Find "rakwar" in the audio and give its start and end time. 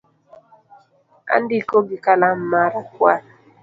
2.73-3.21